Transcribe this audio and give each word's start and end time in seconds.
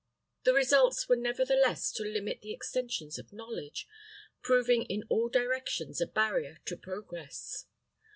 The 0.45 0.55
results 0.55 1.07
were 1.07 1.15
nevertheless 1.15 1.91
to 1.91 2.01
limit 2.03 2.41
the 2.41 2.51
extensions 2.53 3.19
of 3.19 3.31
knowledge, 3.31 3.87
proving 4.41 4.81
in 4.85 5.03
all 5.09 5.29
directions 5.29 6.01
a 6.01 6.07
barrier 6.07 6.57
to 6.65 6.75
progress. 6.75 7.67